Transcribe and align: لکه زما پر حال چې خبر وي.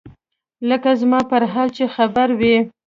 لکه 0.69 0.91
زما 1.01 1.19
پر 1.29 1.43
حال 1.53 1.67
چې 1.77 1.83
خبر 1.95 2.27
وي. 2.39 2.55